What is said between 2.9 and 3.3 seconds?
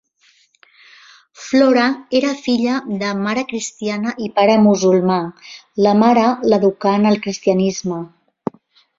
de